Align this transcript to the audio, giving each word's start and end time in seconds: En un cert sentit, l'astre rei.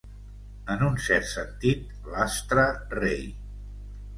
En 0.75 0.85
un 0.87 0.95
cert 1.07 1.27
sentit, 1.33 1.85
l'astre 2.15 2.67
rei. 2.99 3.25